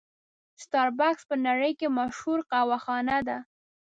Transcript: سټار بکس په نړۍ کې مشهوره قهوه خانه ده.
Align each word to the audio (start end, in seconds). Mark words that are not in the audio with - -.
سټار 0.61 0.89
بکس 0.99 1.23
په 1.29 1.35
نړۍ 1.47 1.71
کې 1.79 1.87
مشهوره 1.97 2.43
قهوه 2.51 2.77
خانه 2.85 3.17
ده. 3.27 3.37